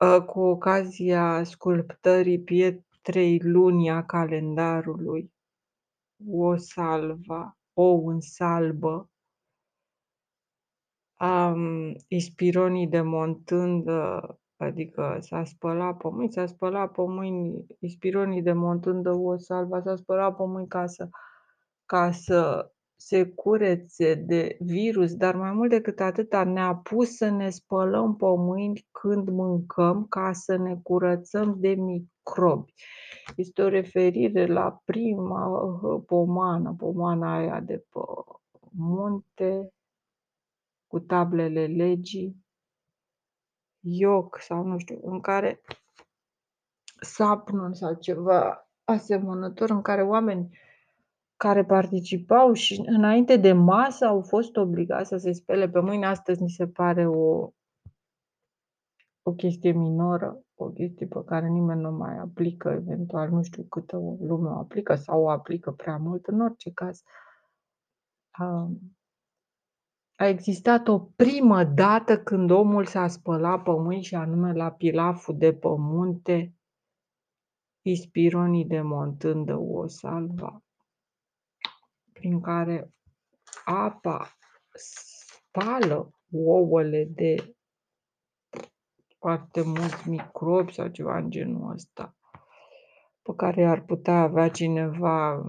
ă, 0.00 0.22
cu 0.22 0.40
ocazia 0.40 1.42
sculptării 1.44 2.40
pietrei 2.40 3.38
lunii 3.38 3.90
a 3.90 4.04
calendarului, 4.04 5.32
o 6.30 6.56
salva, 6.56 7.58
o 7.72 7.94
în 8.04 8.20
salbă, 8.20 9.10
um, 11.20 11.94
ispironii 12.08 12.88
demontând 12.88 13.88
Adică 14.56 15.16
s-a 15.20 15.44
spălat 15.44 15.96
pe 15.96 16.08
mâini, 16.10 16.32
s-a 16.32 16.46
spălat 16.46 16.90
pe 16.90 17.02
mâini, 17.02 17.66
ispironii 17.78 18.42
de 18.42 18.52
montândă 18.52 19.10
o 19.10 19.36
salva, 19.36 19.80
s-a 19.80 19.96
spălat 19.96 20.36
pe 20.36 20.42
mâini 20.46 20.68
ca 20.68 20.86
să, 20.86 21.08
ca 21.86 22.10
să 22.10 22.70
se 22.96 23.24
curețe 23.24 24.14
de 24.14 24.56
virus, 24.60 25.14
dar 25.14 25.34
mai 25.36 25.52
mult 25.52 25.70
decât 25.70 26.00
atâta 26.00 26.44
ne-a 26.44 26.74
pus 26.74 27.16
să 27.16 27.28
ne 27.28 27.50
spălăm 27.50 28.16
pe 28.16 28.26
mâini 28.26 28.86
când 28.90 29.28
mâncăm 29.28 30.06
ca 30.08 30.32
să 30.32 30.56
ne 30.56 30.76
curățăm 30.82 31.54
de 31.58 31.68
microbi. 31.68 32.72
Este 33.36 33.62
o 33.62 33.68
referire 33.68 34.46
la 34.46 34.80
prima 34.84 35.46
uh, 35.46 36.02
pomană, 36.06 36.74
pomana 36.78 37.36
aia 37.36 37.60
de 37.60 37.84
pe 37.90 38.00
munte, 38.70 39.70
cu 40.86 41.00
tablele 41.00 41.66
legii, 41.66 42.45
ioc 43.86 44.40
sau 44.40 44.64
nu 44.64 44.78
știu, 44.78 45.00
în 45.02 45.20
care 45.20 45.60
sapnul 47.00 47.74
sau 47.74 47.94
ceva 47.94 48.68
asemănător 48.84 49.70
în 49.70 49.82
care 49.82 50.02
oameni 50.02 50.58
care 51.36 51.64
participau 51.64 52.52
și 52.52 52.82
înainte 52.86 53.36
de 53.36 53.52
masă 53.52 54.04
au 54.04 54.22
fost 54.22 54.56
obligați 54.56 55.08
să 55.08 55.16
se 55.16 55.32
spele 55.32 55.68
pe 55.68 55.80
mâini. 55.80 56.04
Astăzi 56.04 56.42
mi 56.42 56.50
se 56.50 56.66
pare 56.66 57.06
o, 57.06 57.50
o 59.22 59.32
chestie 59.36 59.70
minoră, 59.70 60.40
o 60.54 60.66
chestie 60.66 61.06
pe 61.06 61.24
care 61.24 61.48
nimeni 61.48 61.80
nu 61.80 61.90
mai 61.90 62.18
aplică, 62.18 62.68
eventual 62.68 63.30
nu 63.30 63.42
știu 63.42 63.62
câtă 63.62 63.96
lume 64.20 64.48
o 64.48 64.58
aplică 64.58 64.94
sau 64.94 65.22
o 65.22 65.30
aplică 65.30 65.70
prea 65.70 65.96
mult, 65.96 66.26
în 66.26 66.40
orice 66.40 66.70
caz. 66.70 67.02
Um, 68.40 68.95
A 70.18 70.26
existat 70.26 70.88
o 70.88 70.98
primă 70.98 71.64
dată 71.64 72.18
când 72.18 72.50
omul 72.50 72.86
s-a 72.86 73.08
spălat 73.08 73.62
pe 73.62 73.70
mâini 73.70 74.02
și 74.02 74.14
anume 74.14 74.52
la 74.52 74.70
pilaful 74.70 75.38
de 75.38 75.52
pe 75.52 75.68
munte 75.68 76.54
Ispironii 77.82 78.64
de 78.64 78.80
montândă 78.80 79.56
o 79.56 79.86
salva, 79.86 80.62
prin 82.12 82.40
care 82.40 82.90
apa 83.64 84.36
spală 84.72 86.10
ouăle 86.30 87.04
de 87.04 87.56
foarte 89.18 89.62
mulți 89.62 90.08
microbi 90.08 90.72
sau 90.72 90.88
ceva 90.88 91.18
în 91.18 91.30
genul 91.30 91.70
ăsta, 91.70 92.16
pe 93.22 93.32
care 93.36 93.66
ar 93.66 93.84
putea 93.84 94.20
avea 94.20 94.50
cineva 94.50 95.42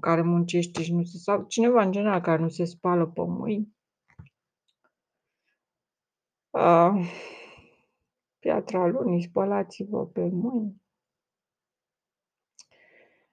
care 0.00 0.22
muncește 0.22 0.82
și 0.82 0.94
nu 0.94 1.04
se 1.04 1.18
sau 1.18 1.44
cineva 1.48 1.82
în 1.82 1.92
general 1.92 2.20
care 2.20 2.42
nu 2.42 2.48
se 2.48 2.64
spală 2.64 3.06
pe 3.06 3.20
mâini. 3.20 3.76
Uh, 6.50 7.06
piatra 8.38 8.86
lunii, 8.86 9.22
spălați-vă 9.22 10.06
pe 10.06 10.28
mâini. 10.32 10.82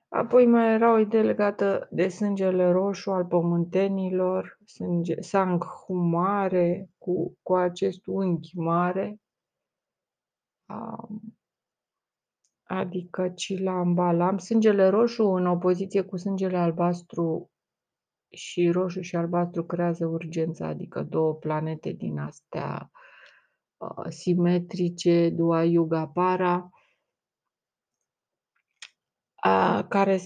Apoi 0.08 0.46
mai 0.46 0.74
era 0.74 0.94
o 0.94 0.98
idee 0.98 1.22
legată 1.22 1.88
de 1.92 2.08
sângele 2.08 2.72
roșu 2.72 3.12
al 3.12 3.26
pământenilor, 3.26 4.60
sânge, 4.66 5.22
sanghu 5.22 5.94
mare, 5.94 6.90
cu, 6.98 7.38
cu 7.42 7.56
acest 7.56 8.06
unghi 8.06 8.58
mare, 8.58 9.20
adică 12.72 13.30
Cilam 13.30 13.94
Balam, 13.94 14.38
sângele 14.38 14.88
roșu 14.88 15.24
în 15.24 15.46
opoziție 15.46 16.02
cu 16.02 16.18
sângele 16.18 16.58
albastru 16.58 17.52
și 18.30 18.70
roșu 18.70 19.02
și 19.02 19.16
albastru 19.16 19.66
creează 19.66 20.06
urgența, 20.06 20.68
adică 20.68 21.04
două 21.04 21.36
planete 21.36 21.92
din 21.92 22.18
astea 22.18 22.92
uh, 23.78 24.06
simetrice, 24.10 25.30
Dua 25.30 25.64
Yuga 25.64 26.08
Para, 26.08 26.70
a, 29.36 29.86
care 29.88 30.20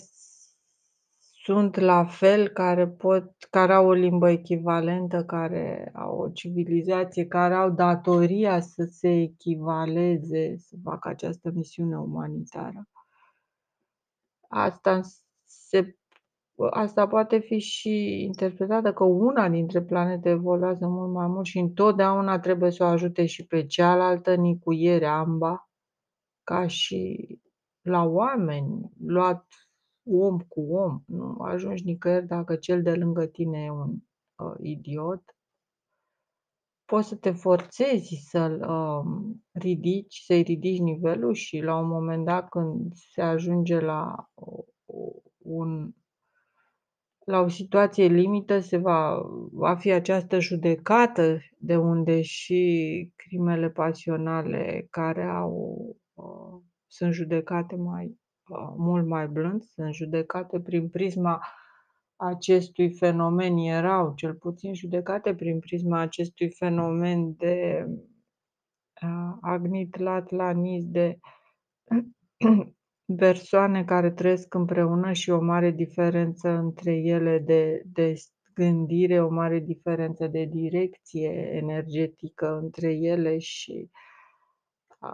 sunt 1.43 1.75
la 1.75 2.05
fel, 2.05 2.47
care 2.47 2.87
pot 2.87 3.33
care 3.49 3.73
au 3.73 3.87
o 3.87 3.93
limbă 3.93 4.29
echivalentă, 4.29 5.23
care 5.25 5.91
au 5.95 6.17
o 6.17 6.29
civilizație, 6.29 7.25
care 7.25 7.53
au 7.53 7.69
datoria 7.69 8.59
să 8.59 8.83
se 8.83 9.09
echivaleze, 9.21 10.55
să 10.57 10.75
facă 10.83 11.09
această 11.09 11.51
misiune 11.53 11.97
umanitară. 11.97 12.87
Asta 14.47 15.01
se 15.45 15.97
asta 16.71 17.07
poate 17.07 17.37
fi 17.39 17.59
și 17.59 18.23
interpretată 18.23 18.93
că 18.93 19.03
una 19.03 19.49
dintre 19.49 19.81
planete 19.81 20.29
evoluează 20.29 20.87
mult 20.87 21.13
mai 21.13 21.27
mult 21.27 21.45
și 21.45 21.57
întotdeauna 21.57 22.39
trebuie 22.39 22.71
să 22.71 22.83
o 22.83 22.87
ajute 22.87 23.25
și 23.25 23.45
pe 23.45 23.65
cealaltă, 23.65 24.35
nicuyeri 24.35 25.05
amba, 25.05 25.69
ca 26.43 26.67
și 26.67 27.27
la 27.81 28.03
oameni, 28.03 28.91
luat 28.99 29.45
om 30.05 30.39
cu 30.39 30.61
om, 30.61 31.03
nu 31.05 31.37
ajungi 31.39 31.83
nicăieri 31.85 32.27
dacă 32.27 32.55
cel 32.55 32.81
de 32.81 32.93
lângă 32.93 33.25
tine 33.25 33.63
e 33.63 33.69
un 33.69 33.95
uh, 34.35 34.55
idiot. 34.61 35.23
Poți 36.85 37.07
să 37.07 37.15
te 37.15 37.31
forțezi 37.31 38.25
să-l 38.29 38.65
uh, 38.69 39.35
ridici, 39.51 40.21
să-i 40.25 40.41
ridici 40.41 40.79
nivelul 40.79 41.33
și 41.33 41.59
la 41.59 41.79
un 41.79 41.87
moment 41.87 42.25
dat 42.25 42.49
când 42.49 42.93
se 42.93 43.21
ajunge 43.21 43.79
la 43.79 44.29
un 45.37 45.93
la 47.25 47.39
o 47.39 47.47
situație 47.47 48.05
limită 48.05 48.59
se 48.59 48.77
va, 48.77 49.21
va 49.51 49.75
fi 49.75 49.91
această 49.91 50.39
judecată 50.39 51.39
de 51.57 51.77
unde 51.77 52.21
și 52.21 53.11
crimele 53.15 53.69
pasionale 53.69 54.87
care 54.89 55.23
au 55.23 55.85
uh, 56.13 56.61
sunt 56.87 57.13
judecate 57.13 57.75
mai 57.75 58.05
uh, 58.05 58.22
mult 58.77 59.05
mai 59.07 59.27
blând, 59.27 59.63
sunt 59.63 59.93
judecate 59.93 60.59
prin 60.59 60.89
prisma 60.89 61.41
acestui 62.15 62.93
fenomen, 62.93 63.57
erau 63.57 64.13
cel 64.15 64.33
puțin 64.33 64.73
judecate 64.73 65.35
prin 65.35 65.59
prisma 65.59 65.99
acestui 65.99 66.49
fenomen 66.49 67.35
de 67.35 67.85
uh, 69.01 69.37
agnit 69.41 69.97
lat 69.97 70.29
la 70.29 70.51
nis 70.51 70.85
de 70.85 71.19
persoane 73.17 73.83
care 73.85 74.11
trăiesc 74.11 74.53
împreună 74.53 75.11
și 75.11 75.29
o 75.29 75.41
mare 75.41 75.71
diferență 75.71 76.49
între 76.49 76.95
ele 76.95 77.39
de, 77.39 77.81
de 77.85 78.13
gândire, 78.53 79.21
o 79.21 79.29
mare 79.29 79.59
diferență 79.59 80.27
de 80.27 80.45
direcție 80.45 81.29
energetică 81.51 82.57
între 82.61 82.93
ele 82.93 83.37
și 83.37 83.89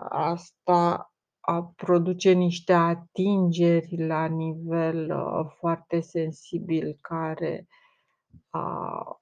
asta 0.10 1.12
a 1.50 1.74
produce 1.76 2.32
niște 2.32 2.74
atingeri 2.74 4.06
la 4.08 4.26
nivel 4.26 5.12
uh, 5.12 5.52
foarte 5.58 6.00
sensibil 6.00 6.98
care 7.02 7.68
a, 8.50 9.22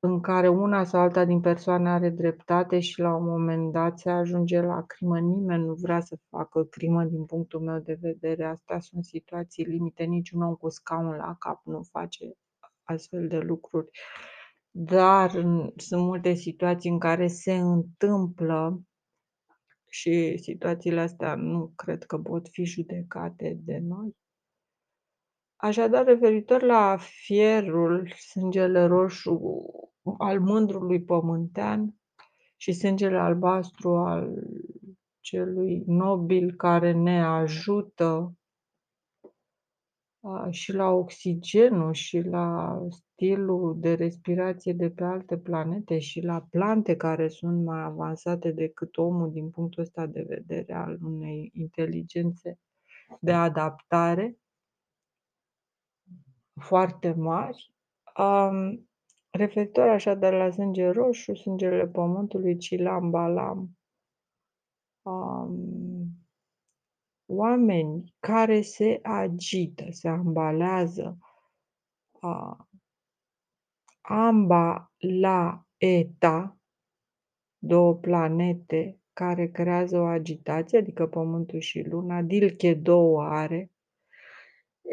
în 0.00 0.20
care 0.20 0.48
una 0.48 0.84
sau 0.84 1.00
alta 1.00 1.24
din 1.24 1.40
persoane 1.40 1.90
are 1.90 2.10
dreptate 2.10 2.80
și 2.80 3.00
la 3.00 3.14
un 3.14 3.24
moment 3.24 3.72
dat 3.72 3.98
se 3.98 4.10
ajunge 4.10 4.60
la 4.60 4.82
crimă. 4.82 5.18
Nimeni 5.18 5.64
nu 5.64 5.74
vrea 5.74 6.00
să 6.00 6.18
facă 6.28 6.64
crimă 6.64 7.04
din 7.04 7.24
punctul 7.24 7.60
meu 7.60 7.78
de 7.78 7.98
vedere. 8.00 8.44
Astea 8.44 8.80
sunt 8.80 9.04
situații 9.04 9.64
limite. 9.64 10.04
Niciun 10.04 10.42
om 10.42 10.54
cu 10.54 10.68
scaun 10.68 11.16
la 11.16 11.36
cap 11.38 11.60
nu 11.64 11.82
face 11.82 12.36
astfel 12.82 13.28
de 13.28 13.38
lucruri. 13.38 13.90
Dar 14.70 15.30
sunt 15.76 16.02
multe 16.02 16.34
situații 16.34 16.90
în 16.90 16.98
care 16.98 17.26
se 17.26 17.52
întâmplă 17.52 18.80
și 19.96 20.38
situațiile 20.38 21.00
astea 21.00 21.34
nu 21.34 21.72
cred 21.76 22.04
că 22.04 22.18
pot 22.18 22.48
fi 22.48 22.64
judecate 22.64 23.58
de 23.64 23.78
noi. 23.78 24.16
Așadar, 25.56 26.04
referitor 26.04 26.62
la 26.62 26.96
fierul, 27.00 28.08
sângele 28.08 28.84
roșu 28.84 29.40
al 30.18 30.40
mândrului 30.40 31.02
pământean 31.02 31.94
și 32.56 32.72
sângele 32.72 33.16
albastru 33.16 33.96
al 33.96 34.48
celui 35.20 35.82
nobil 35.86 36.54
care 36.54 36.92
ne 36.92 37.24
ajută 37.24 38.36
și 40.50 40.72
la 40.72 40.88
oxigenul 40.88 41.92
și 41.92 42.20
la 42.20 42.78
stilul 43.16 43.80
de 43.80 43.94
respirație 43.94 44.72
de 44.72 44.90
pe 44.90 45.04
alte 45.04 45.38
planete 45.38 45.98
și 45.98 46.20
la 46.20 46.46
plante 46.50 46.96
care 46.96 47.28
sunt 47.28 47.64
mai 47.64 47.82
avansate 47.82 48.50
decât 48.50 48.96
omul 48.96 49.32
din 49.32 49.50
punctul 49.50 49.82
ăsta 49.82 50.06
de 50.06 50.22
vedere 50.28 50.74
al 50.74 50.98
unei 51.02 51.50
inteligențe 51.54 52.58
de 53.20 53.32
adaptare 53.32 54.38
foarte 56.60 57.12
mari. 57.12 57.72
Um, 58.18 58.88
referitor 59.30 59.88
așadar 59.88 60.32
la 60.32 60.50
sânge 60.50 60.88
roșu, 60.88 61.34
sângele 61.34 61.86
pământului, 61.86 62.56
cilam, 62.56 63.10
balam, 63.10 63.78
um, 65.02 66.08
oameni 67.26 68.14
care 68.18 68.60
se 68.60 68.98
agită, 69.02 69.84
se 69.90 70.08
ambalează, 70.08 71.18
uh, 72.20 72.66
amba 74.08 74.92
la 74.98 75.64
eta, 75.76 76.56
două 77.58 77.94
planete 77.94 79.00
care 79.12 79.46
creează 79.46 79.98
o 79.98 80.04
agitație, 80.04 80.78
adică 80.78 81.06
Pământul 81.06 81.60
și 81.60 81.86
Luna, 81.88 82.22
Dilche 82.22 82.74
două 82.74 83.22
are, 83.22 83.70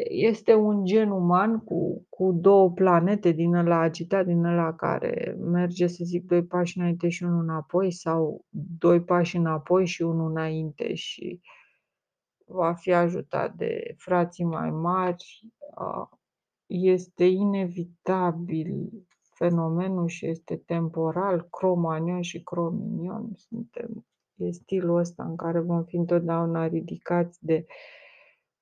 este 0.09 0.53
un 0.53 0.85
gen 0.85 1.09
uman 1.09 1.59
cu, 1.59 2.05
cu 2.09 2.31
două 2.31 2.71
planete 2.71 3.31
din 3.31 3.53
ăla 3.53 3.79
agitat, 3.79 4.25
din 4.25 4.43
ăla 4.43 4.73
care 4.73 5.35
merge, 5.39 5.87
să 5.87 6.03
zic, 6.03 6.25
doi 6.25 6.43
pași 6.43 6.77
înainte 6.77 7.09
și 7.09 7.23
unul 7.23 7.41
înapoi 7.41 7.91
sau 7.91 8.45
doi 8.79 9.03
pași 9.03 9.35
înapoi 9.37 9.85
și 9.85 10.01
unul 10.01 10.29
înainte 10.29 10.93
și 10.93 11.41
va 12.45 12.73
fi 12.73 12.93
ajutat 12.93 13.53
de 13.53 13.95
frații 13.97 14.43
mai 14.43 14.69
mari. 14.71 15.25
Este 16.75 17.25
inevitabil 17.25 18.89
fenomenul 19.35 20.07
și 20.07 20.25
este 20.25 20.57
temporal, 20.57 21.47
cromanion 21.49 22.21
și 22.21 22.43
crominion. 22.43 23.31
Suntem, 23.35 24.05
e 24.35 24.51
stilul 24.51 24.97
ăsta 24.97 25.23
în 25.23 25.35
care 25.35 25.59
vom 25.59 25.83
fi 25.83 25.95
întotdeauna 25.95 26.67
ridicați 26.67 27.45
de 27.45 27.65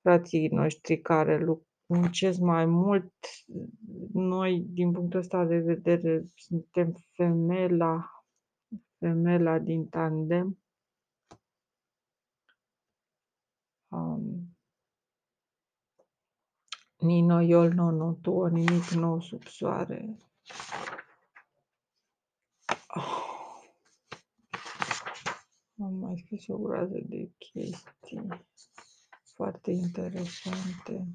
frații 0.00 0.48
noștri 0.48 1.00
care 1.00 1.44
muncesc 1.86 2.38
mai 2.38 2.66
mult. 2.66 3.14
Noi, 4.12 4.64
din 4.68 4.92
punctul 4.92 5.18
ăsta 5.18 5.44
de 5.44 5.58
vedere, 5.58 6.24
suntem 6.34 6.94
femela, 7.10 8.24
femela 8.98 9.58
din 9.58 9.88
tandem. 9.88 10.58
Um, 13.88 14.31
Nino 17.02 17.40
Iol 17.40 17.72
Nonu, 17.74 18.18
tu, 18.22 18.46
nimic 18.46 18.90
nou 18.90 19.20
sub 19.20 19.46
soare. 19.46 20.16
Oh. 22.86 23.32
Am 25.82 25.94
mai 25.94 26.22
scris 26.24 26.46
o 26.48 26.58
groază 26.58 26.98
de 27.04 27.30
chestii 27.38 28.46
foarte 29.34 29.70
interesante. 29.70 31.06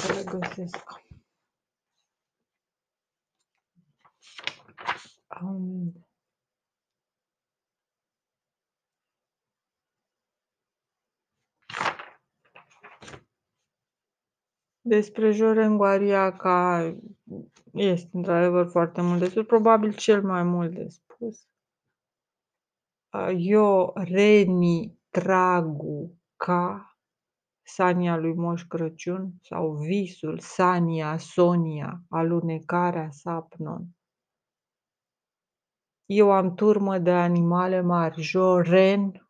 Să 0.00 0.12
le 0.12 0.24
găsesc. 0.24 1.06
Um, 5.42 6.07
Despre 14.88 15.30
Joren 15.30 15.76
ca 16.36 16.94
este 17.72 18.08
într-adevăr 18.12 18.66
foarte 18.66 19.00
mult 19.00 19.18
de 19.18 19.28
spus, 19.28 19.46
probabil 19.46 19.94
cel 19.94 20.22
mai 20.22 20.42
mult 20.42 20.74
de 20.74 20.88
spus. 20.88 21.48
Eu, 23.36 23.92
Reni, 23.94 24.98
Tragu, 25.10 26.18
ca 26.36 26.96
Sania 27.62 28.16
lui 28.16 28.34
Moș 28.34 28.62
Crăciun 28.62 29.32
sau 29.42 29.72
Visul, 29.72 30.38
Sania, 30.38 31.16
Sonia, 31.16 32.02
Alunecarea, 32.08 33.10
Sapnon. 33.10 33.86
Eu 36.06 36.30
am 36.30 36.54
turmă 36.54 36.98
de 36.98 37.10
animale 37.10 37.80
mari, 37.80 38.22
Joren, 38.22 39.28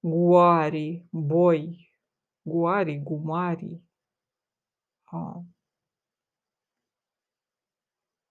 Guari, 0.00 1.06
Boi, 1.10 1.87
Guari, 2.48 2.98
Gumari, 2.98 3.82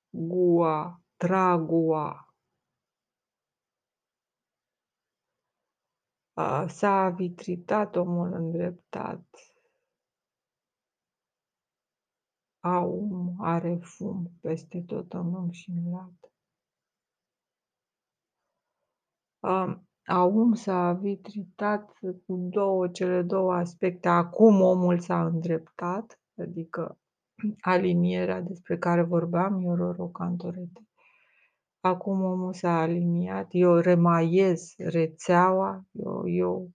Gua, 0.09 1.01
Tragua. 1.17 2.33
S-a 6.67 7.09
vitritat 7.09 7.95
omul 7.95 8.33
îndreptat. 8.33 9.25
Aum 12.59 13.35
are 13.41 13.77
fum 13.77 14.37
peste 14.41 14.81
tot 14.81 15.13
în 15.13 15.31
lung 15.31 15.51
și 15.51 15.69
în 15.69 15.89
lat. 15.91 16.31
Aum 20.09 20.53
s-a 20.53 20.93
vitritat 20.93 21.91
cu 22.25 22.35
două, 22.49 22.87
cele 22.87 23.21
două 23.21 23.53
aspecte. 23.53 24.07
Acum 24.07 24.61
omul 24.61 24.99
s-a 24.99 25.25
îndreptat, 25.25 26.19
adică 26.37 26.97
alinierea 27.61 28.41
despre 28.41 28.77
care 28.77 29.01
vorbeam, 29.01 29.63
eu 29.63 29.75
Roro 29.75 30.07
Cantorete. 30.07 30.87
Acum 31.79 32.21
omul 32.23 32.53
s-a 32.53 32.79
aliniat, 32.79 33.47
eu 33.49 33.75
remaiez 33.75 34.73
rețeaua, 34.77 35.85
eu, 35.91 36.29
eu, 36.29 36.71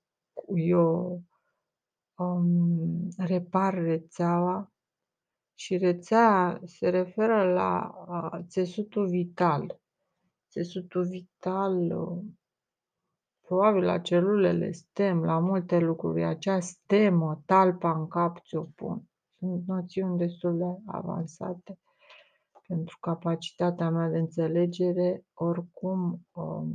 eu 0.55 1.23
um, 2.15 3.09
repar 3.17 3.75
rețeaua 3.75 4.73
și 5.55 5.77
rețea 5.77 6.61
se 6.65 6.89
referă 6.89 7.53
la 7.53 7.95
uh, 8.09 8.41
țesutul 8.49 9.09
vital. 9.09 9.81
Țesutul 10.51 11.05
vital 11.05 11.91
uh, 11.91 12.25
probabil 13.53 13.85
la 13.85 13.99
celulele 13.99 14.71
stem, 14.73 15.25
la 15.25 15.39
multe 15.39 15.79
lucruri. 15.79 16.25
Acea 16.25 16.61
stemă, 16.61 17.43
talpa 17.47 17.99
în 17.99 18.09
cap 18.09 18.39
ți-o 18.39 18.63
pun. 18.63 19.03
Sunt 19.39 19.67
noțiuni 19.67 20.19
destul 20.19 20.57
de 20.59 20.65
avansate 20.87 21.79
pentru 22.67 22.97
capacitatea 23.01 23.91
mea 23.91 24.09
de 24.09 24.19
înțelegere. 24.19 25.25
Oricum, 25.35 26.27
um, 26.33 26.75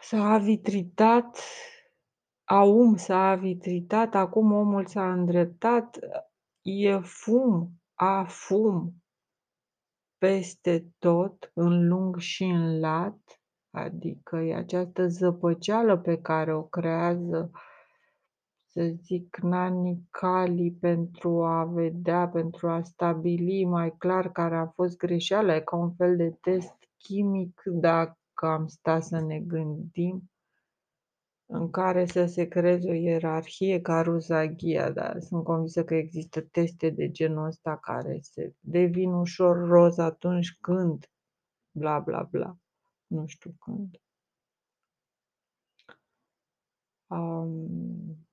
s-a 0.00 0.24
avitritat, 0.32 1.38
aum 2.44 2.96
s-a 2.96 3.30
avitritat, 3.30 4.14
acum 4.14 4.52
omul 4.52 4.86
s-a 4.86 5.12
îndreptat, 5.12 5.98
e 6.62 6.98
fum, 6.98 7.70
a 7.94 8.24
fum, 8.24 8.94
peste 10.18 10.86
tot, 10.98 11.50
în 11.54 11.88
lung 11.88 12.18
și 12.18 12.44
în 12.44 12.80
lat, 12.80 13.40
adică 13.70 14.36
e 14.36 14.54
această 14.54 15.06
zăpăceală 15.06 15.98
pe 15.98 16.20
care 16.20 16.54
o 16.54 16.62
creează, 16.62 17.50
să 18.66 18.92
zic, 19.02 19.36
nanii 19.36 20.06
cali 20.10 20.76
pentru 20.80 21.44
a 21.44 21.64
vedea, 21.64 22.28
pentru 22.28 22.68
a 22.68 22.82
stabili 22.82 23.64
mai 23.64 23.94
clar 23.98 24.32
care 24.32 24.56
a 24.56 24.66
fost 24.66 24.96
greșeala, 24.96 25.54
e 25.54 25.60
ca 25.60 25.76
un 25.76 25.94
fel 25.94 26.16
de 26.16 26.30
test 26.40 26.74
chimic 26.96 27.62
dacă 27.64 28.16
am 28.36 28.66
sta 28.66 29.00
să 29.00 29.20
ne 29.20 29.40
gândim 29.40 30.30
în 31.46 31.70
care 31.70 32.06
să 32.06 32.26
se 32.26 32.48
creeze 32.48 32.90
o 32.90 32.92
ierarhie 32.92 33.80
ca 33.80 34.00
ruzaghia, 34.00 34.90
dar 34.90 35.20
sunt 35.20 35.44
convinsă 35.44 35.84
că 35.84 35.94
există 35.94 36.40
teste 36.40 36.90
de 36.90 37.10
genul 37.10 37.46
ăsta 37.46 37.76
care 37.76 38.18
se 38.20 38.54
devin 38.60 39.12
ușor 39.12 39.68
roz 39.68 39.98
atunci 39.98 40.58
când 40.60 41.10
bla 41.70 42.00
bla 42.00 42.22
bla. 42.22 42.56
Nu 43.06 43.26
știu 43.26 43.54
când. 43.58 44.00
Um, 47.06 48.26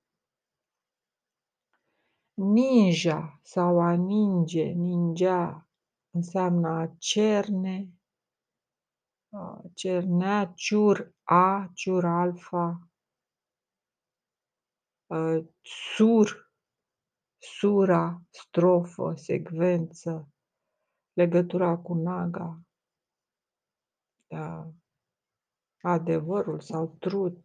ninja 2.34 3.39
sau 3.43 3.80
a 3.80 3.93
ninge, 3.93 4.63
ninja 4.63 5.69
înseamnă 6.10 6.67
a 6.67 6.95
cerne, 6.97 7.89
a 9.30 9.62
cernea, 9.73 10.52
ciur 10.56 11.13
A, 11.23 11.71
ciur 11.73 12.06
alfa, 12.06 12.92
sur, 15.95 16.52
sura, 17.38 18.21
strofă, 18.30 19.13
secvență, 19.15 20.30
legătura 21.13 21.78
cu 21.78 21.93
naga, 21.93 22.62
da, 24.28 24.71
adevărul 25.82 26.60
sau 26.60 26.95
trut, 26.99 27.43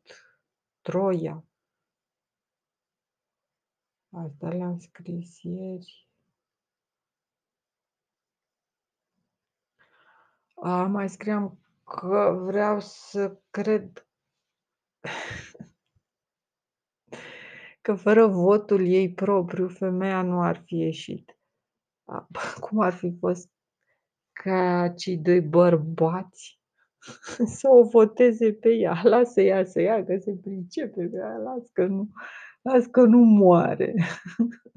troia. 0.81 1.44
Asta 4.11 4.48
le-am 4.48 4.78
scris 4.78 5.42
ieri. 5.42 6.09
A, 10.54 10.87
mai 10.87 11.09
scriam 11.09 11.59
că 11.85 12.42
vreau 12.44 12.81
să 12.81 13.40
cred 13.50 14.07
că 17.88 17.94
fără 17.94 18.27
votul 18.27 18.87
ei 18.87 19.12
propriu, 19.12 19.68
femeia 19.68 20.22
nu 20.22 20.40
ar 20.40 20.62
fi 20.64 20.77
ieșit. 20.77 21.38
Cum 22.61 22.81
ar 22.81 22.92
fi 22.92 23.16
fost 23.18 23.51
ca 24.33 24.92
cei 24.96 25.16
doi 25.16 25.40
bărbați 25.40 26.61
să 27.59 27.68
o 27.68 27.83
voteze 27.83 28.53
pe 28.53 28.68
ea. 28.68 29.01
Lasă 29.03 29.40
ea 29.40 29.64
să 29.64 29.81
ia, 29.81 30.05
că 30.05 30.16
se 30.18 30.38
pricepe 30.42 31.05
pe 31.05 31.16
ea, 31.16 31.37
las 31.37 31.68
că 31.72 31.87
nu, 31.87 32.09
las 32.62 32.87
că 32.87 33.03
nu 33.03 33.18
moare. 33.18 33.94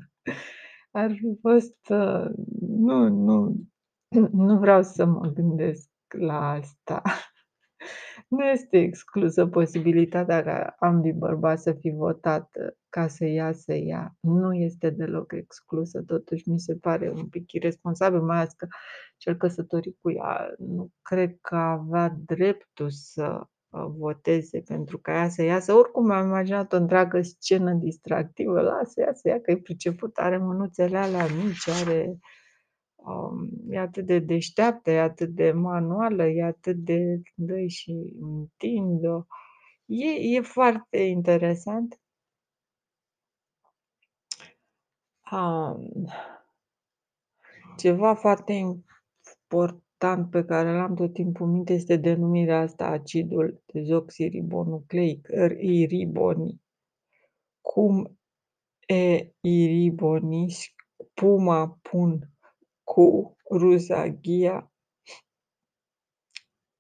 Ar 0.92 1.12
fi 1.12 1.38
fost, 1.42 1.78
uh, 1.90 2.26
nu, 2.60 3.08
nu, 3.08 3.56
nu 4.32 4.60
vreau 4.60 4.84
să 4.84 5.06
mă 5.06 5.28
gândesc 5.28 5.90
la 6.18 6.50
asta. 6.50 7.02
Nu 8.32 8.46
este 8.46 8.78
exclusă 8.78 9.48
posibilitatea 9.48 10.44
ca 10.44 10.76
ambii 10.80 11.14
bărbați 11.14 11.64
să 11.64 11.74
fi 11.74 11.90
votat 11.90 12.50
uh, 12.60 12.68
ca 12.90 13.08
să 13.08 13.26
ia, 13.26 13.54
să 13.54 13.74
ia. 13.74 14.16
Nu 14.20 14.54
este 14.54 14.90
deloc 14.90 15.32
exclusă, 15.32 16.02
totuși 16.02 16.50
mi 16.50 16.60
se 16.60 16.76
pare 16.76 17.10
un 17.10 17.28
pic 17.28 17.52
irresponsabil, 17.52 18.22
mai 18.22 18.38
ales 18.38 18.54
că 18.54 18.68
cel 19.18 19.36
căsătorit 19.36 19.98
cu 20.02 20.12
ea 20.12 20.54
nu 20.58 20.92
cred 21.02 21.38
că 21.42 21.56
avea 21.56 22.16
dreptul 22.26 22.90
să 22.90 23.42
uh, 23.70 23.86
voteze 23.98 24.60
pentru 24.60 24.98
ca 24.98 25.12
ea 25.14 25.30
să 25.30 25.42
iasă. 25.44 25.74
Oricum 25.74 26.12
am 26.12 26.26
imaginat 26.26 26.74
o 26.74 26.78
întreagă 26.78 27.22
scenă 27.22 27.74
distractivă, 27.74 28.62
lasă 28.62 29.02
ea 29.02 29.14
să 29.14 29.28
ia, 29.28 29.42
că 29.42 29.52
e 29.52 29.58
priceput, 29.58 30.18
are 30.18 30.38
mânuțele 30.38 30.98
alea 30.98 31.26
mici, 31.44 31.68
are 31.68 32.20
um, 33.06 33.50
e 33.70 33.78
atât 33.78 34.06
de 34.06 34.20
deșteaptă, 34.20 34.92
e 34.92 35.00
atât 35.00 35.30
de 35.30 35.52
manuală, 35.52 36.26
e 36.26 36.44
atât 36.44 36.76
de 36.76 37.22
dă 37.36 37.66
și 37.68 38.16
întind 38.20 39.02
E, 39.94 40.36
e 40.36 40.42
foarte 40.42 40.98
interesant. 40.98 42.02
Um, 45.32 46.08
ceva 47.78 48.16
foarte 48.16 48.54
important 48.54 50.30
pe 50.30 50.44
care 50.46 50.72
l-am 50.72 50.96
tot 50.96 51.14
timpul 51.14 51.46
în 51.46 51.52
minte 51.52 51.74
este 51.74 51.96
denumirea 51.96 52.60
asta 52.60 52.86
acidul 52.86 53.64
dezoxiribonucleic, 53.66 55.28
iriboni. 55.60 56.62
Cum 57.62 58.20
e 58.88 59.34
iribonis 59.40 60.66
puma 61.14 61.80
pun 61.82 62.30
cu 62.84 63.38
rusaghia 63.50 64.72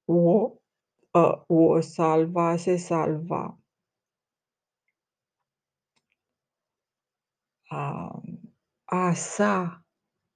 o 0.05 0.61
a 1.13 1.43
o 1.47 1.81
salva, 1.81 2.49
a 2.51 2.57
se 2.57 2.77
salva. 2.77 3.57
A 7.69 8.11
a 8.85 9.13
sa 9.13 9.85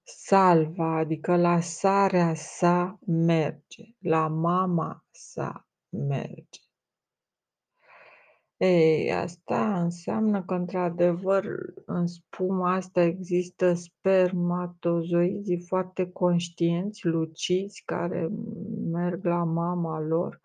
salva, 0.04 0.98
adică 0.98 1.36
la 1.36 1.62
sarea 1.62 2.34
sa 2.36 3.00
merge, 3.06 3.96
la 4.00 4.28
mama 4.28 5.06
sa 5.12 5.68
merge. 5.90 6.65
Ei, 8.58 9.12
asta 9.12 9.82
înseamnă 9.82 10.44
că 10.44 10.54
într-adevăr 10.54 11.46
în 11.86 12.08
spuma 12.08 12.74
asta 12.74 13.02
există 13.02 13.74
spermatozoizii 13.74 15.66
foarte 15.68 16.12
conștienți, 16.12 17.06
lucizi, 17.06 17.84
care 17.86 18.30
merg 18.92 19.26
la 19.26 19.44
mama 19.44 20.00
lor. 20.00 20.42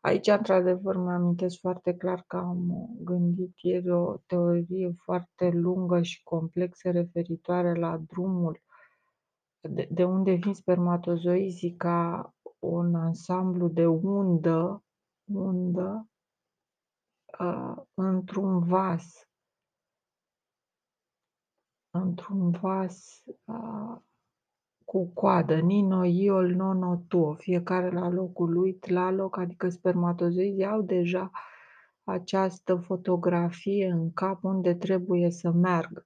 Aici, 0.00 0.26
într-adevăr, 0.26 0.96
mi-amintesc 0.96 1.58
foarte 1.60 1.94
clar 1.94 2.24
că 2.26 2.36
am 2.36 2.90
gândit 3.00 3.58
ieri 3.62 3.90
o 3.90 4.16
teorie 4.26 4.94
foarte 5.04 5.48
lungă 5.48 6.02
și 6.02 6.22
complexă 6.22 6.90
referitoare 6.90 7.74
la 7.74 8.00
drumul 8.06 8.62
de 9.60 9.88
de 9.90 10.04
unde 10.04 10.32
vin 10.32 10.54
spermatozoizii 10.54 11.74
ca 11.76 12.34
un 12.58 12.94
ansamblu 12.94 13.68
de 13.68 13.86
undă 13.86 14.84
undă 15.32 16.10
a 17.40 17.86
într-un 17.94 18.58
vas. 18.58 19.28
Într-un 21.90 22.50
vas, 22.50 23.24
a 23.44 24.02
cu 24.84 25.06
coadă, 25.06 25.60
Nino, 25.60 26.04
Iol, 26.04 26.54
Nono, 26.54 26.96
Tuo, 27.08 27.34
fiecare 27.34 27.90
la 27.90 28.08
locul 28.08 28.50
lui, 28.52 28.74
Tlaloc, 28.74 29.36
adică 29.36 29.68
spermatozoizii 29.68 30.66
au 30.66 30.82
deja 30.82 31.30
această 32.04 32.76
fotografie 32.76 33.90
în 33.90 34.12
cap 34.12 34.44
unde 34.44 34.74
trebuie 34.74 35.30
să 35.30 35.50
meargă. 35.50 36.04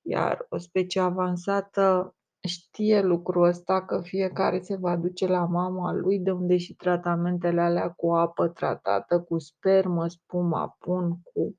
Iar 0.00 0.46
o 0.48 0.56
specie 0.56 1.00
avansată 1.00 2.14
știe 2.40 3.02
lucrul 3.02 3.44
ăsta, 3.44 3.84
că 3.84 4.00
fiecare 4.00 4.60
se 4.60 4.76
va 4.76 4.96
duce 4.96 5.26
la 5.26 5.44
mama 5.44 5.92
lui, 5.92 6.18
de 6.18 6.30
unde 6.30 6.56
și 6.56 6.74
tratamentele 6.74 7.60
alea 7.60 7.90
cu 7.90 8.12
apă 8.12 8.48
tratată, 8.48 9.20
cu 9.20 9.38
spermă, 9.38 10.08
spuma 10.08 10.76
pun, 10.78 11.20
cu 11.22 11.56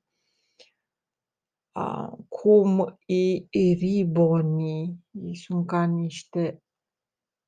a 1.72 2.18
cum 2.28 2.98
i 3.06 3.46
iribonii, 3.50 5.04
ei 5.10 5.36
sunt 5.36 5.66
ca 5.66 5.84
niște 5.84 6.62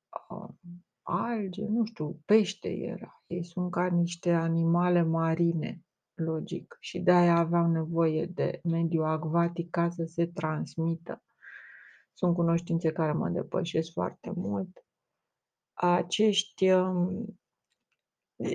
a 0.09 0.55
alge, 1.01 1.65
nu 1.65 1.85
știu, 1.85 2.21
pește 2.25 2.69
era, 2.69 3.23
ei 3.27 3.43
sunt 3.43 3.71
ca 3.71 3.87
niște 3.87 4.31
animale 4.31 5.01
marine, 5.01 5.81
logic, 6.13 6.77
și 6.79 6.99
de-aia 6.99 7.37
aveau 7.37 7.67
nevoie 7.67 8.25
de 8.25 8.59
mediu 8.63 9.03
acvatic 9.03 9.69
ca 9.69 9.89
să 9.89 10.03
se 10.05 10.25
transmită. 10.25 11.23
Sunt 12.13 12.35
cunoștințe 12.35 12.91
care 12.91 13.11
mă 13.11 13.29
depășesc 13.29 13.91
foarte 13.91 14.31
mult. 14.35 14.85
Acești, 15.73 16.71
um, 16.71 17.39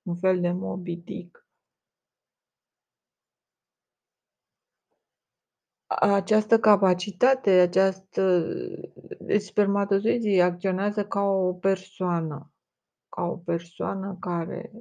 un 0.01 0.15
fel 0.15 0.41
de 0.41 0.51
Moby 0.51 0.95
Dick. 0.95 1.47
Această 5.99 6.59
capacitate, 6.59 7.49
această 7.51 8.41
deci 9.19 9.41
spermatozoizii 9.41 10.41
acționează 10.41 11.05
ca 11.07 11.21
o 11.21 11.53
persoană, 11.53 12.51
ca 13.09 13.21
o 13.21 13.38
persoană 13.38 14.17
care 14.19 14.71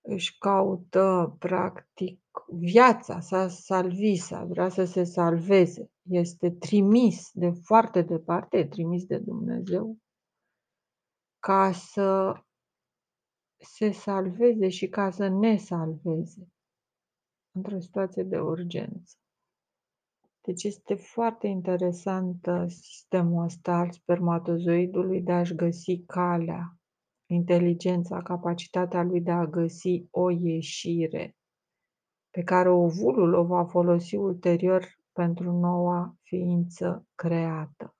își 0.00 0.38
caută 0.38 1.36
practic 1.38 2.20
viața 2.50 3.20
sa 3.20 3.48
salvisa, 3.48 4.44
vrea 4.44 4.68
să 4.68 4.84
se 4.84 5.04
salveze. 5.04 5.90
Este 6.02 6.50
trimis 6.50 7.30
de 7.32 7.50
foarte 7.50 8.02
departe, 8.02 8.58
e 8.58 8.66
trimis 8.66 9.04
de 9.04 9.18
Dumnezeu 9.18 9.98
ca 11.38 11.72
să 11.72 12.34
se 13.56 13.90
salveze 13.90 14.68
și 14.68 14.88
ca 14.88 15.10
să 15.10 15.28
ne 15.28 15.56
salveze 15.56 16.48
într-o 17.50 17.80
situație 17.80 18.22
de 18.22 18.38
urgență. 18.38 19.16
Deci 20.40 20.64
este 20.64 20.94
foarte 20.94 21.46
interesant 21.46 22.46
sistemul 22.66 23.44
ăsta 23.44 23.72
al 23.72 23.90
spermatozoidului 23.90 25.22
de 25.22 25.32
a-și 25.32 25.54
găsi 25.54 26.02
calea 26.06 26.79
inteligența, 27.32 28.22
capacitatea 28.22 29.02
lui 29.02 29.20
de 29.20 29.30
a 29.30 29.46
găsi 29.46 30.06
o 30.10 30.30
ieșire 30.30 31.36
pe 32.30 32.42
care 32.42 32.68
ovulul 32.68 33.34
o 33.34 33.44
va 33.44 33.64
folosi 33.64 34.16
ulterior 34.16 34.98
pentru 35.12 35.52
noua 35.52 36.16
ființă 36.22 37.06
creată. 37.14 37.94